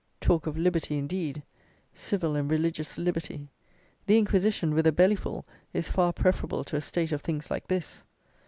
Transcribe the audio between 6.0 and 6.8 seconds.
preferable to